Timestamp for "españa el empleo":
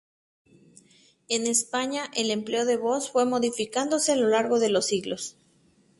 1.45-2.65